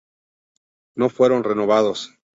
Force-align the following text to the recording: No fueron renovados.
No 0.95 1.09
fueron 1.11 1.43
renovados. 1.43 2.17